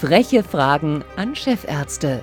[0.00, 2.22] Freche Fragen an Chefärzte.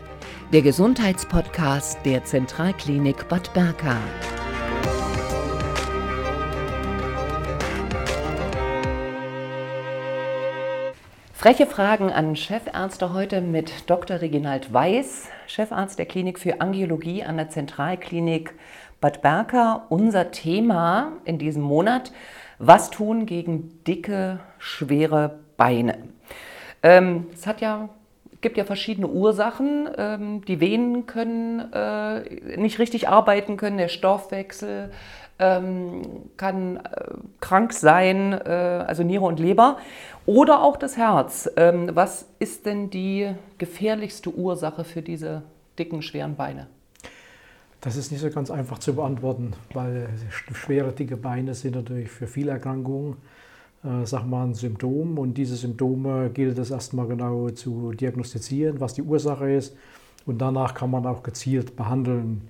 [0.52, 3.98] Der Gesundheitspodcast der Zentralklinik Bad Berka.
[11.34, 14.22] Freche Fragen an Chefärzte heute mit Dr.
[14.22, 18.56] Reginald Weiß, Chefarzt der Klinik für Angiologie an der Zentralklinik
[19.00, 19.86] Bad Berka.
[19.90, 22.12] Unser Thema in diesem Monat,
[22.58, 26.08] was tun gegen dicke, schwere Beine?
[26.88, 27.90] Ähm, es hat ja
[28.40, 29.90] gibt ja verschiedene Ursachen.
[29.98, 34.92] Ähm, die Venen können äh, nicht richtig arbeiten können, der Stoffwechsel
[35.40, 36.02] ähm,
[36.38, 36.82] kann äh,
[37.42, 39.78] krank sein, äh, also Niere und Leber.
[40.26, 41.50] Oder auch das Herz.
[41.58, 45.44] Ähm, was ist denn die gefährlichste Ursache für diese
[45.78, 46.68] dicken, schweren Beine?
[47.82, 50.10] Das ist nicht so ganz einfach zu beantworten, weil
[50.54, 53.18] schwere, dicke Beine sind natürlich für viele Erkrankungen,
[54.04, 55.18] sag mal, ein Symptom.
[55.18, 59.76] Und diese Symptome gilt es erstmal genau zu diagnostizieren, was die Ursache ist.
[60.26, 62.42] Und danach kann man auch gezielt behandeln.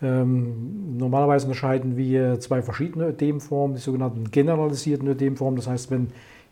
[0.00, 5.56] Ähm, normalerweise unterscheiden wir zwei verschiedene Ödemformen, die sogenannten generalisierten Ödemformen.
[5.56, 6.08] Das heißt, wenn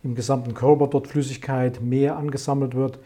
[0.07, 2.99] im gesamten Körper dort Flüssigkeit mehr angesammelt wird.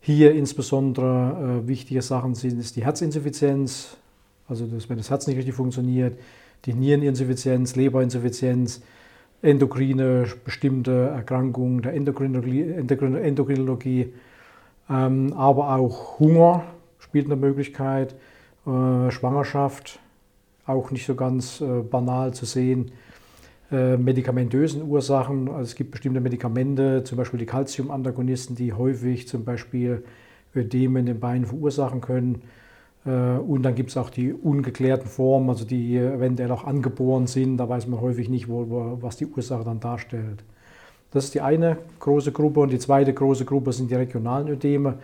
[0.00, 3.96] Hier insbesondere äh, wichtige Sachen sind ist die Herzinsuffizienz,
[4.48, 6.18] also das, wenn das Herz nicht richtig funktioniert,
[6.64, 8.82] die Niereninsuffizienz, Leberinsuffizienz,
[9.42, 14.12] endokrine bestimmte Erkrankungen der Endokrinologie, Endokrinologie
[14.88, 16.64] ähm, aber auch Hunger
[16.98, 18.14] spielt eine Möglichkeit,
[18.66, 19.98] äh, Schwangerschaft
[20.66, 22.92] auch nicht so ganz äh, banal zu sehen.
[23.70, 25.48] Äh, medikamentösen Ursachen.
[25.48, 30.04] Also es gibt bestimmte Medikamente, zum Beispiel die Calcium-Antagonisten, die häufig zum Beispiel
[30.54, 32.42] Ödeme in den Beinen verursachen können.
[33.06, 37.56] Äh, und dann gibt es auch die ungeklärten Formen, also die eventuell auch angeboren sind.
[37.56, 40.44] Da weiß man häufig nicht, wo, was die Ursache dann darstellt.
[41.12, 42.60] Das ist die eine große Gruppe.
[42.60, 44.94] Und die zweite große Gruppe sind die regionalen Ödeme.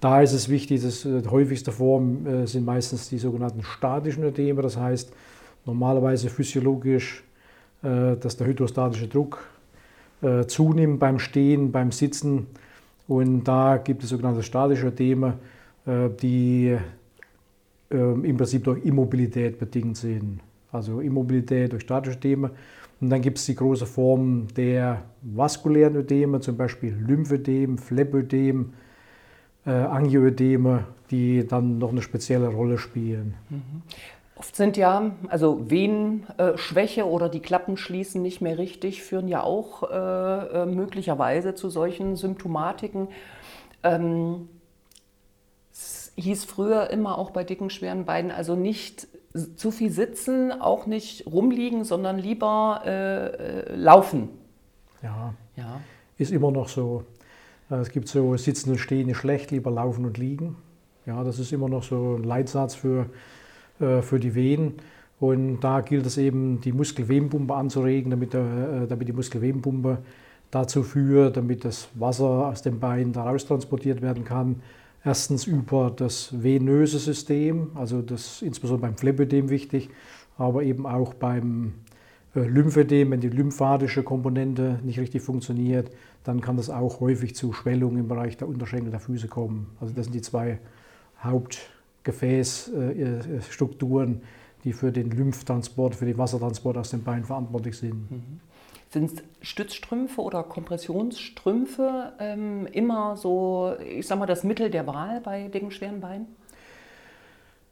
[0.00, 4.62] Da ist es wichtig, dass äh, die häufigste Form sind meistens die sogenannten statischen Ödeme.
[4.62, 5.12] Das heißt,
[5.64, 7.24] normalerweise physiologisch
[7.82, 9.48] äh, dass der hydrostatische Druck
[10.22, 12.46] äh, zunimmt beim Stehen, beim Sitzen.
[13.06, 15.34] Und da gibt es sogenannte statische Ödeme,
[15.86, 16.08] äh,
[17.90, 20.40] die im Prinzip durch Immobilität bedingt sind.
[20.72, 22.50] Also Immobilität durch statische Ödeme.
[23.00, 28.72] Und dann gibt es die große Form der vaskulären Ödeme, zum Beispiel Lymphödem, Phlebödem,
[29.66, 33.34] äh, Angioödeme, die dann noch eine spezielle Rolle spielen.
[33.50, 33.82] Mhm.
[34.38, 39.42] Oft sind ja, also Venenschwäche äh, oder die Klappen schließen nicht mehr richtig, führen ja
[39.42, 43.08] auch äh, äh, möglicherweise zu solchen Symptomatiken.
[43.82, 44.48] Ähm,
[46.16, 49.06] hieß früher immer auch bei dicken, schweren Beinen, also nicht
[49.56, 54.30] zu viel sitzen, auch nicht rumliegen, sondern lieber äh, äh laufen.
[55.02, 55.80] Ja, ja,
[56.16, 57.04] ist immer noch so.
[57.70, 60.56] Äh, es gibt so Sitzen und Stehen ist schlecht, lieber laufen und liegen.
[61.04, 63.06] Ja, das ist immer noch so ein Leitsatz für
[63.80, 64.74] äh, für die Venen.
[65.18, 69.98] Und da gilt es eben, die Muskelwebenpumpe anzuregen, damit, äh, damit die Muskelwebenpumpe
[70.50, 74.62] dazu führt, damit das Wasser aus dem Bein daraus transportiert werden kann.
[75.06, 79.88] Erstens über das venöse System, also das insbesondere beim Phlebödem wichtig,
[80.36, 81.74] aber eben auch beim
[82.34, 85.92] äh, Lymphödem, wenn die lymphatische Komponente nicht richtig funktioniert,
[86.24, 89.68] dann kann das auch häufig zu Schwellungen im Bereich der Unterschenkel der Füße kommen.
[89.80, 90.58] Also das sind die zwei
[91.22, 91.70] Haupt
[92.02, 94.22] Gefäßstrukturen,
[94.64, 98.10] die für den Lymphtransport, für den Wassertransport aus den Beinen verantwortlich sind.
[98.10, 98.40] Mhm.
[98.90, 105.48] Sind Stützstrümpfe oder Kompressionsstrümpfe ähm, immer so, ich sag mal, das Mittel der Wahl bei
[105.48, 106.26] dicken, schweren Beinen?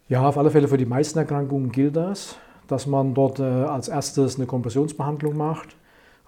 [0.08, 2.36] Ja, auf alle Fälle für die meisten Erkrankungen gilt das,
[2.66, 5.76] dass man dort äh, als erstes eine Kompressionsbehandlung macht.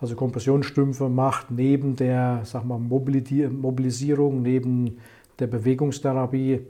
[0.01, 4.99] Also Kompressionsstrümpfe macht neben der sag mal, Mobilisierung, neben
[5.39, 6.61] der Bewegungstherapie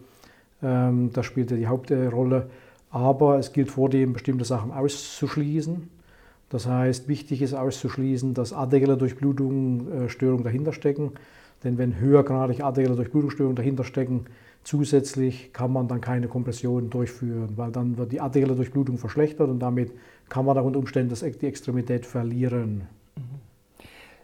[0.62, 2.50] ähm, das spielt ja die Hauptrolle.
[2.91, 5.91] Aber es gilt vor dem, bestimmte Sachen auszuschließen.
[6.48, 11.12] Das heißt, wichtig ist auszuschließen, dass arterielle Durchblutungsstörungen Störungen dahinter stecken.
[11.64, 14.26] Denn wenn höhergradig arterielle Durchblutungsstörungen dahinter stecken,
[14.62, 19.60] zusätzlich kann man dann keine Kompression durchführen, weil dann wird die arterielle Durchblutung verschlechtert und
[19.60, 19.92] damit
[20.28, 22.86] kann man unter Umständen die Extremität verlieren.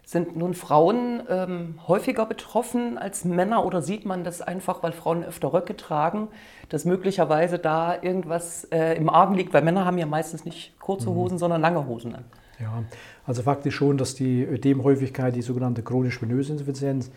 [0.05, 5.23] Sind nun Frauen ähm, häufiger betroffen als Männer oder sieht man das einfach, weil Frauen
[5.23, 6.27] öfter Röcke tragen,
[6.67, 9.53] dass möglicherweise da irgendwas äh, im Argen liegt?
[9.53, 11.15] Weil Männer haben ja meistens nicht kurze mhm.
[11.15, 11.39] Hosen, mhm.
[11.39, 12.25] sondern lange Hosen an.
[12.59, 12.83] Ja,
[13.25, 17.09] also faktisch schon, dass die Ödemhäufigkeit, die sogenannte chronisch-venöse Insuffizienz,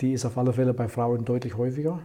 [0.00, 1.98] die ist auf alle Fälle bei Frauen deutlich häufiger.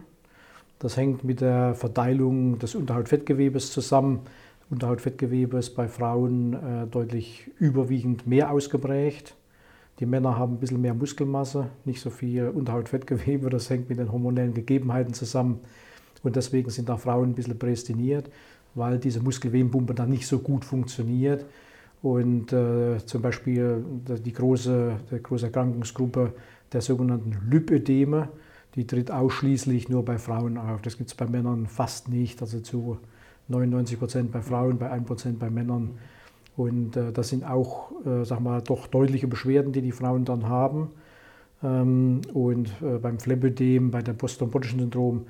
[0.80, 4.22] Das hängt mit der Verteilung des Unterhautfettgewebes zusammen.
[4.70, 9.36] Unterhautfettgewebe ist bei Frauen äh, deutlich überwiegend mehr ausgeprägt
[9.98, 13.50] Die Männer haben ein bisschen mehr Muskelmasse, nicht so viel Unterhautfettgewebe.
[13.56, 15.60] Das hängt mit den hormonellen Gegebenheiten zusammen.
[16.22, 18.30] Und deswegen sind da Frauen ein bisschen prädestiniert,
[18.74, 21.46] weil diese Muskelwebenpumpe dann nicht so gut funktioniert.
[22.02, 23.84] Und äh, zum Beispiel
[24.24, 26.32] die große, die große Erkrankungsgruppe
[26.72, 28.28] der sogenannten Lipödeme,
[28.74, 30.82] die tritt ausschließlich nur bei Frauen auf.
[30.82, 32.98] Das gibt es bei Männern fast nicht, also zu
[33.48, 35.98] 99 Prozent bei Frauen, bei 1 Prozent bei Männern.
[36.56, 40.48] Und äh, das sind auch, äh, sag mal, doch deutliche Beschwerden, die die Frauen dann
[40.48, 40.90] haben.
[41.62, 45.26] Ähm, und äh, beim Phlebödem, bei dem postthrombotischen Syndrom,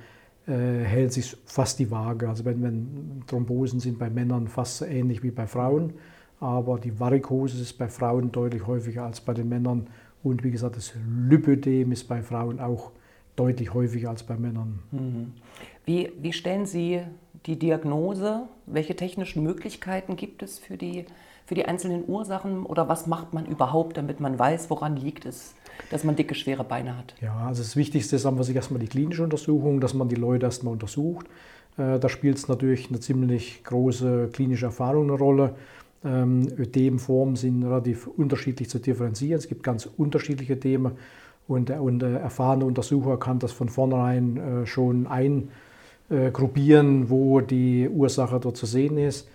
[0.46, 0.52] äh,
[0.84, 2.28] hält sich fast die Waage.
[2.28, 5.94] Also wenn, wenn, Thrombosen sind bei Männern fast so ähnlich wie bei Frauen,
[6.38, 9.88] aber die Varikose ist bei Frauen deutlich häufiger als bei den Männern.
[10.22, 10.93] Und wie gesagt, das
[11.29, 12.93] Lipödem ist bei Frauen auch
[13.37, 14.81] deutlich häufiger als bei Männern.
[14.91, 15.33] Mhm.
[15.85, 17.03] Wie, wie stellen Sie
[17.47, 18.43] die Diagnose?
[18.67, 21.05] Welche technischen Möglichkeiten gibt es für die,
[21.44, 22.67] für die einzelnen Ursachen?
[22.67, 25.55] Oder was macht man überhaupt, damit man weiß, woran liegt es,
[25.91, 27.15] dass man dicke, schwere Beine hat?
[27.21, 30.47] Ja, also das Wichtigste ist an sich erstmal die klinische Untersuchung, dass man die Leute
[30.47, 31.27] erstmal untersucht.
[31.79, 35.55] Äh, da spielt es natürlich eine ziemlich große klinische Erfahrung eine Rolle.
[36.05, 39.39] Ähm, Ödemformen sind relativ unterschiedlich zu differenzieren.
[39.39, 40.93] Es gibt ganz unterschiedliche Themen
[41.48, 47.88] und der, und der erfahrene Untersucher kann das von vornherein äh, schon eingruppieren, wo die
[47.88, 49.28] Ursache dort zu sehen ist.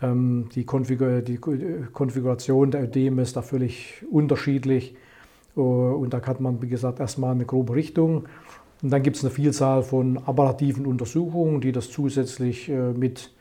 [0.00, 4.94] Ähm, die, Konfigur die Konfiguration der Ödeme ist da völlig unterschiedlich.
[5.56, 8.26] Uh, und da hat man, wie gesagt, erstmal eine grobe Richtung.
[8.80, 13.32] Und dann gibt es eine Vielzahl von apparativen Untersuchungen, die das zusätzlich äh, mit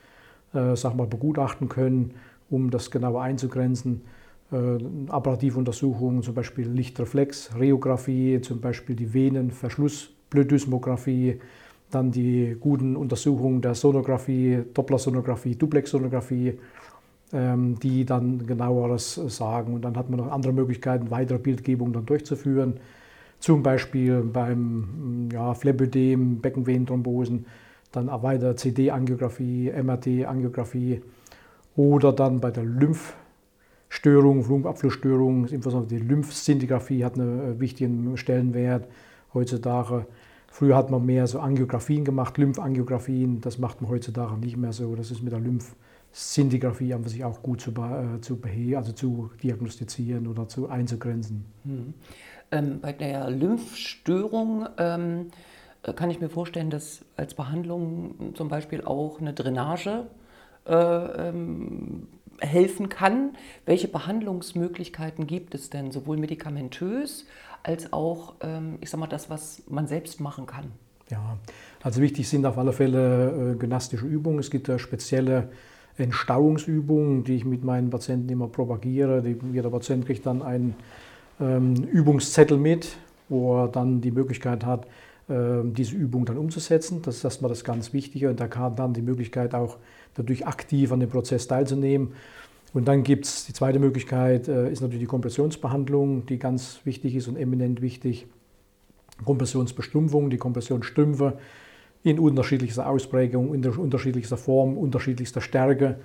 [0.56, 2.16] äh, sag mal, begutachten können,
[2.50, 4.08] um das genauer einzugrenzen äh,
[4.50, 11.42] Apparativuntersuchungen, zum Beispiel Lichtreflex, Rheographie, zum Beispiel die Venenverschlussblödysmographie,
[11.92, 16.60] dann die guten Untersuchungen der Sonographie, Dopplersonographie, Duplexsonographie,
[17.34, 19.74] ähm, die dann genaueres sagen.
[19.74, 22.80] Und dann hat man noch andere Möglichkeiten, weitere Bildgebungen dann durchzuführen.
[23.40, 27.46] Zum Beispiel beim ja, Phlebödem, Beckenvenenthrombosen,
[27.92, 31.02] dann weiter CD-Angiografie, MRT-Angiografie
[31.76, 33.14] oder dann bei der Lymph
[33.90, 38.88] Störungen, Lungenabflussstörungen, insbesondere die Lymphszintigraphie hat einen äh, wichtigen Stellenwert
[39.34, 40.06] heutzutage.
[40.48, 44.96] Früher hat man mehr so Angiografien gemacht, Lymphangiografien, das macht man heutzutage nicht mehr so.
[44.96, 48.40] Das ist mit der Lymphszintigraphie an sich auch gut zu, äh, zu,
[48.76, 51.46] also zu diagnostizieren oder zu einzugrenzen.
[51.64, 51.94] Hm.
[52.52, 55.28] Ähm, bei der Lymphstörung ähm,
[55.84, 60.08] äh, kann ich mir vorstellen, dass als Behandlung zum Beispiel auch eine Drainage
[60.66, 62.08] äh, ähm,
[62.40, 63.32] helfen kann.
[63.66, 67.26] Welche Behandlungsmöglichkeiten gibt es denn, sowohl medikamentös
[67.64, 70.72] als auch, ähm, ich sag mal, das, was man selbst machen kann?
[71.10, 71.38] Ja,
[71.82, 74.40] also wichtig sind auf alle Fälle äh, gymnastische Übungen.
[74.40, 75.50] Es gibt ja spezielle
[75.98, 79.24] Entstauungsübungen, die ich mit meinen Patienten immer propagiere.
[79.52, 80.76] jeder Patient kriegt dann einen
[81.40, 82.98] ähm, Übungszettel mit,
[83.30, 84.86] wo er dann die Möglichkeit hat,
[85.30, 87.02] ähm, diese Übung dann umzusetzen.
[87.02, 89.78] Das ist erstmal das ganz Wichtige und da kann dann die Möglichkeit auch
[90.18, 92.14] dadurch aktiv an dem Prozess teilzunehmen.
[92.74, 97.16] Und dann gibt es die zweite Möglichkeit, äh, ist natürlich die Kompressionsbehandlung, die ganz wichtig
[97.16, 98.28] ist und eminent wichtig.
[99.24, 101.40] Kompressionsbestumpfung, die Kompressionsstümpfe
[102.04, 106.00] in unterschiedlichster Ausprägung, in unterschiedlichster Form, unterschiedlichster Stärke.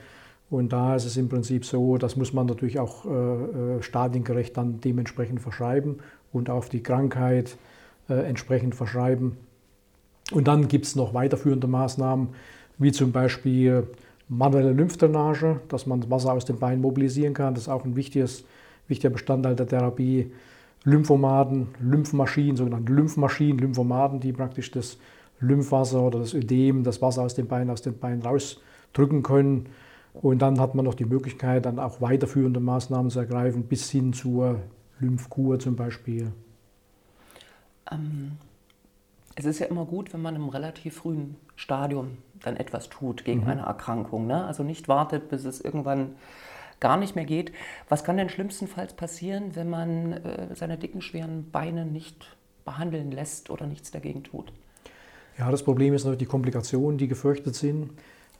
[0.48, 4.56] Und da ist es im Prinzip so, das muss man natürlich auch äh, äh stadiengerecht
[4.56, 5.98] dann dementsprechend verschreiben
[6.32, 7.56] und auf die Krankheit
[8.08, 9.36] entsprechend verschreiben.
[10.32, 12.30] Und dann gibt es noch weiterführende Maßnahmen,
[12.78, 13.86] wie zum Beispiel
[14.28, 17.54] manuelle Lymphdrainage, dass man das Wasser aus den Beinen mobilisieren kann.
[17.54, 18.44] Das ist auch ein wichtiges,
[18.88, 20.32] wichtiger Bestandteil der Therapie.
[20.84, 24.98] Lymphomaten, Lymphmaschinen, sogenannte Lymphmaschinen, Lymphomaten, die praktisch das
[25.38, 29.66] Lymphwasser oder das Ödem, das Wasser aus den Beinen, aus den Beinen rausdrücken können.
[30.14, 34.12] Und dann hat man noch die Möglichkeit, dann auch weiterführende Maßnahmen zu ergreifen, bis hin
[34.12, 34.60] zur
[34.98, 36.32] Lymphkur zum Beispiel.
[37.90, 38.32] Ähm,
[39.34, 43.42] es ist ja immer gut, wenn man im relativ frühen Stadium dann etwas tut gegen
[43.42, 43.48] mhm.
[43.48, 44.26] eine Erkrankung.
[44.26, 44.44] Ne?
[44.44, 46.16] Also nicht wartet, bis es irgendwann
[46.80, 47.52] gar nicht mehr geht.
[47.88, 53.50] Was kann denn schlimmstenfalls passieren, wenn man äh, seine dicken, schweren Beine nicht behandeln lässt
[53.50, 54.52] oder nichts dagegen tut?
[55.38, 57.90] Ja, das Problem ist natürlich die Komplikationen, die gefürchtet sind.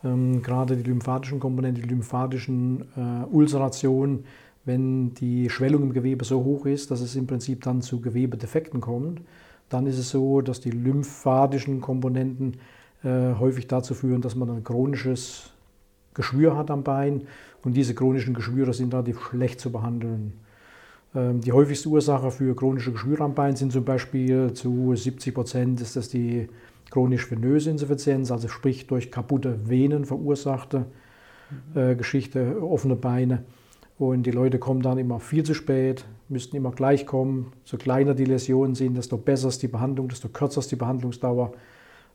[0.05, 4.25] Ähm, gerade die lymphatischen Komponenten, die lymphatischen äh, Ulcerationen,
[4.65, 8.81] wenn die Schwellung im Gewebe so hoch ist, dass es im Prinzip dann zu Gewebedefekten
[8.81, 9.23] kommt,
[9.73, 12.59] dann ist es so, dass die lymphatischen Komponenten
[13.05, 15.51] äh, häufig dazu führen, dass man ein chronisches
[16.15, 17.23] Geschwür hat am Bein
[17.65, 20.35] und diese chronischen Geschwüre sind relativ schlecht zu behandeln.
[21.15, 25.81] Ähm, die häufigste Ursache für chronische Geschwüre am Bein sind zum Beispiel zu 70 Prozent
[25.81, 26.49] ist das die
[26.91, 30.87] chronisch venöse Insuffizienz, also sprich durch kaputte Venen verursachte
[31.75, 33.45] äh, Geschichte, offene Beine.
[34.11, 37.53] Und die Leute kommen dann immer viel zu spät müssten immer gleich kommen.
[37.63, 41.53] So kleiner die Läsionen sind, desto besser ist die Behandlung, desto kürzer ist die Behandlungsdauer.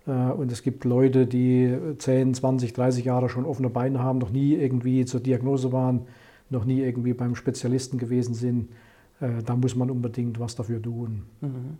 [0.06, 4.32] Äh, und es gibt Leute, die 10, 20, 30 Jahre schon offene Beine haben, noch
[4.32, 6.08] nie irgendwie zur Diagnose waren,
[6.50, 8.70] noch nie irgendwie beim Spezialisten gewesen sind.
[9.22, 11.24] Äh, da muss man unbedingt was dafür tun.
[11.40, 11.78] Mhm.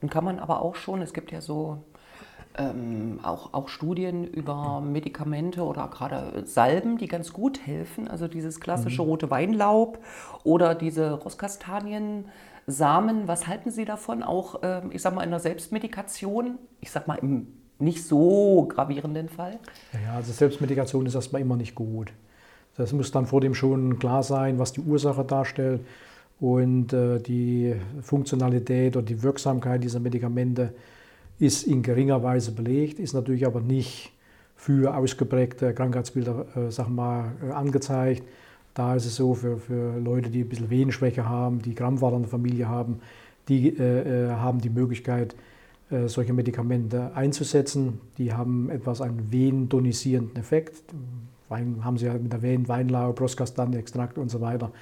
[0.00, 1.78] Nun kann man aber auch schon, es gibt ja so
[2.56, 8.08] ähm, auch, auch Studien über Medikamente oder gerade Salben, die ganz gut helfen.
[8.08, 9.08] Also dieses klassische mhm.
[9.08, 9.98] rote Weinlaub
[10.44, 13.28] oder diese Rosskastaniensamen.
[13.28, 14.22] Was halten Sie davon?
[14.22, 16.58] Auch, ähm, ich sag mal, in der Selbstmedikation?
[16.80, 17.48] Ich sag mal, im
[17.78, 19.58] nicht so gravierenden Fall?
[20.04, 22.12] Ja, also Selbstmedikation ist erstmal immer nicht gut.
[22.76, 25.80] Das muss dann vor dem schon klar sein, was die Ursache darstellt
[26.40, 30.74] und äh, die Funktionalität oder die Wirksamkeit dieser Medikamente
[31.38, 34.12] ist in geringer Weise belegt, ist natürlich aber nicht
[34.56, 38.22] für ausgeprägte Krankheitsbilder äh, sag mal, äh, angezeigt.
[38.74, 42.22] Da ist es so, für, für Leute, die ein bisschen Venenschwäche haben, die Krampfader in
[42.22, 43.00] der Familie haben,
[43.48, 45.36] die äh, äh haben die Möglichkeit,
[45.90, 48.00] äh, solche Medikamente einzusetzen.
[48.18, 50.82] Die haben etwas einen venentonisierenden Effekt.
[51.48, 54.72] Wein haben sie ja mit der Venen, Weinlage, Proskastanie-Extrakt und so weiter.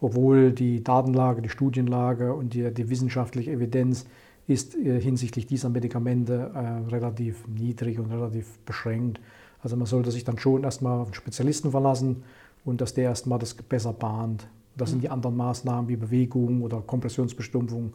[0.00, 4.06] Obwohl die Datenlage, die Studienlage und die, die wissenschaftliche Evidenz
[4.46, 9.20] ist äh, hinsichtlich dieser Medikamente äh, relativ niedrig und relativ beschränkt.
[9.62, 12.22] Also man sollte sich dann schon erstmal auf einen Spezialisten verlassen
[12.64, 14.46] und dass der erstmal das besser bahnt.
[14.76, 17.94] Das sind die anderen Maßnahmen wie Bewegung oder Kompressionsbestumpfung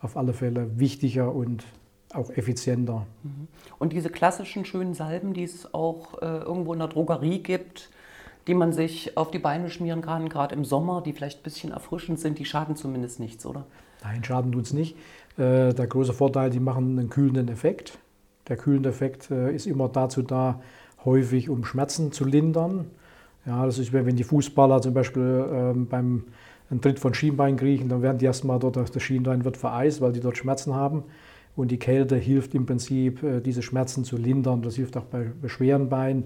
[0.00, 1.64] auf alle Fälle wichtiger und
[2.12, 3.06] auch effizienter.
[3.22, 3.48] Mhm.
[3.78, 7.90] Und diese klassischen schönen Salben, die es auch äh, irgendwo in der Drogerie gibt,
[8.46, 11.72] die man sich auf die Beine schmieren kann, gerade im Sommer, die vielleicht ein bisschen
[11.72, 13.66] erfrischend sind, die schaden zumindest nichts, oder?
[14.02, 14.96] Nein, schaden tut es nicht.
[15.38, 17.98] Äh, der große Vorteil, die machen einen kühlenden Effekt.
[18.48, 20.60] Der kühlende Effekt äh, ist immer dazu da,
[21.04, 22.86] häufig um Schmerzen zu lindern.
[23.46, 26.24] Ja, das ist, wenn die Fußballer zum Beispiel ähm, beim
[26.70, 30.12] einen Tritt von Schienbein kriechen, dann werden die erstmal dort, das Schienbein wird vereist, weil
[30.12, 31.04] die dort Schmerzen haben.
[31.56, 34.62] Und die Kälte hilft im Prinzip, äh, diese Schmerzen zu lindern.
[34.62, 36.24] Das hilft auch bei, bei schweren Beinen.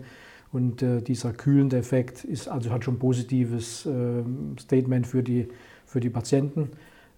[0.52, 4.22] Und äh, dieser kühlende Effekt ist also hat schon ein positives äh,
[4.60, 5.48] Statement für die,
[5.86, 6.70] für die Patienten,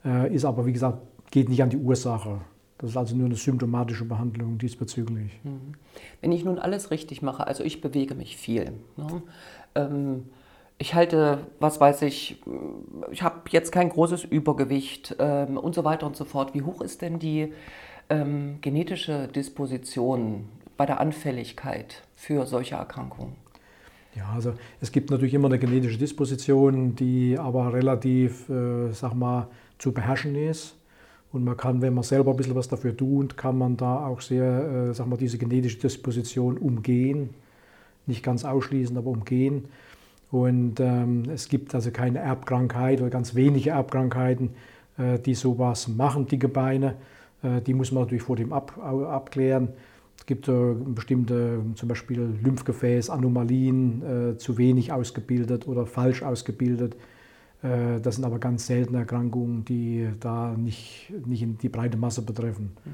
[0.05, 0.99] äh, ist aber wie gesagt,
[1.35, 2.43] geht nicht an die Ursache.
[2.79, 5.33] Das ist also nur eine symptomatische Behandlung diesbezüglich.
[5.43, 5.75] Mhm.
[6.21, 8.73] Wenn ich nun alles richtig mache, also ich bewege mich viel.
[8.97, 9.23] Ne?
[9.75, 10.27] Ähm,
[10.79, 12.41] ich halte, was weiß ich,
[13.11, 16.55] ich habe jetzt kein großes Übergewicht ähm, und so weiter und so fort.
[16.55, 17.53] Wie hoch ist denn die
[18.11, 23.35] ähm, genetische Disposition bei der Anfälligkeit für solche Erkrankungen?
[24.15, 29.49] Ja, also es gibt natürlich immer eine genetische Disposition, die aber relativ, äh, sag mal,
[29.79, 30.77] zu beherrschen ist.
[31.35, 34.21] Und man kann, wenn man selber ein bisschen was dafür tut, kann man da auch
[34.21, 37.31] sehr, äh, sag mal, diese genetische Disposition umgehen.
[38.07, 39.65] Nicht ganz ausschließen, aber umgehen.
[40.31, 44.51] Und ähm, es gibt also keine Erbkrankheit oder ganz wenige Erbkrankheiten,
[44.97, 46.95] äh, die sowas machen, dicke Beine.
[47.43, 49.71] Äh, die muss man natürlich vor dem ab, abklären.
[50.17, 56.95] Es gibt äh, bestimmte, zum Beispiel Lymphgefäßanomalien, äh, zu wenig ausgebildet oder falsch ausgebildet.
[57.65, 62.23] Äh, das sind aber ganz seltene Erkrankungen, die da nicht, nicht in die breite Masse
[62.23, 62.77] betreffen.
[62.85, 62.91] Mhm.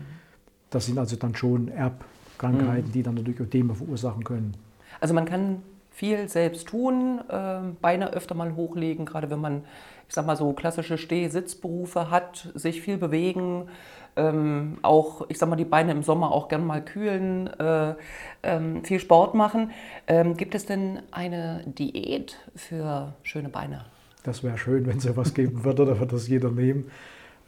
[0.71, 2.93] Das sind also dann schon Erbkrankheiten, mhm.
[2.93, 4.55] die dann natürlich Ödeme verursachen können.
[5.00, 9.65] Also man kann viel selbst tun, äh, Beine öfter mal hochlegen, gerade wenn man,
[10.09, 13.69] ich sag mal so klassische Steh-Sitzberufe hat, sich viel bewegen,
[14.17, 17.95] ähm, auch, ich sag mal, die Beine im Sommer auch gern mal kühlen, äh,
[18.43, 19.73] ähm, viel Sport machen.
[20.07, 23.85] Ähm, gibt es denn eine Diät für schöne Beine?
[24.25, 26.85] Das wäre schön, wenn es ja was geben würde, da würde das jeder nehmen.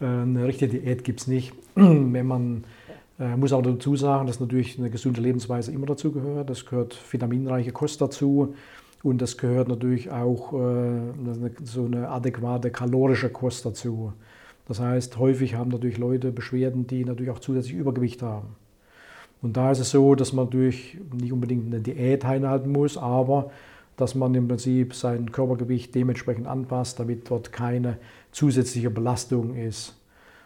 [0.01, 1.53] Äh, eine richtige Diät gibt es nicht.
[1.75, 2.63] wenn man
[3.19, 6.49] äh, muss auch dazu sagen, dass natürlich eine gesunde Lebensweise immer dazu gehört.
[6.49, 8.55] Das gehört vitaminreiche Kost dazu.
[9.03, 11.01] Und das gehört natürlich auch äh,
[11.63, 14.13] so eine adäquate kalorische Kost dazu.
[14.65, 18.55] Das heißt, häufig haben natürlich Leute Beschwerden, die natürlich auch zusätzlich Übergewicht haben.
[19.41, 23.51] Und da ist es so, dass man natürlich nicht unbedingt eine Diät einhalten muss, aber
[23.97, 27.97] dass man im Prinzip sein Körpergewicht dementsprechend anpasst, damit dort keine
[28.31, 29.95] zusätzliche Belastung ist.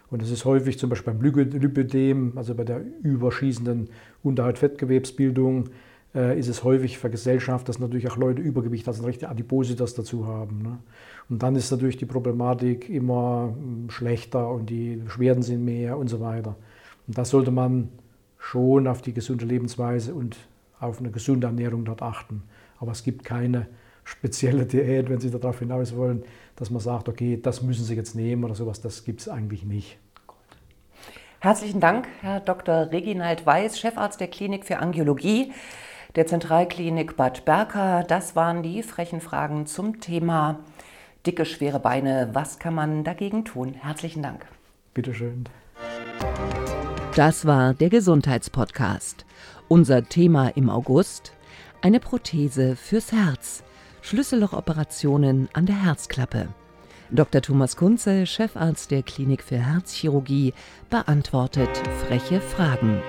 [0.10, 3.90] Und das ist häufig zum Beispiel beim Lipödem, also bei der überschießenden
[4.24, 5.70] Unterhaut-Fettgewebsbildung,
[6.16, 10.26] äh, ist es häufig vergesellschaftet, dass natürlich auch Leute Übergewicht, also eine rechte Adipositas dazu
[10.26, 10.62] haben.
[10.62, 10.78] Ne?
[11.30, 16.08] Und dann ist natürlich die Problematik immer hm, schlechter und die Beschwerden sind mehr und
[16.08, 16.56] so weiter.
[17.08, 17.90] Und das sollte man
[18.40, 20.38] schon auf die gesunde Lebensweise und
[20.80, 22.44] auf eine gesunde Ernährung dort achten.
[22.80, 23.68] Aber es gibt keine
[24.04, 26.24] spezielle Diät, wenn Sie darauf hinaus wollen,
[26.56, 29.64] dass man sagt, okay, das müssen Sie jetzt nehmen oder sowas, das gibt es eigentlich
[29.64, 29.98] nicht.
[31.40, 32.92] Herzlichen Dank, Herr Dr.
[32.92, 35.52] Reginald Weiß, Chefarzt der Klinik für Angiologie
[36.16, 38.02] der Zentralklinik Bad Berka.
[38.02, 40.60] Das waren die frechen Fragen zum Thema
[41.28, 42.30] dicke, schwere Beine.
[42.34, 43.76] Was kann man dagegen tun?
[43.76, 44.48] Herzlichen Dank.
[44.96, 45.46] Bitteschön.
[47.16, 49.26] Das war der Gesundheitspodcast.
[49.68, 51.34] Unser Thema im August:
[51.82, 53.64] eine Prothese fürs Herz.
[54.02, 56.48] Schlüssellochoperationen an der Herzklappe.
[57.10, 57.42] Dr.
[57.42, 60.54] Thomas Kunze, Chefarzt der Klinik für Herzchirurgie,
[60.90, 61.70] beantwortet
[62.06, 63.02] freche Fragen.